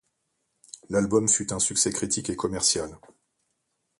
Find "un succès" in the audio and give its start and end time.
1.53-1.91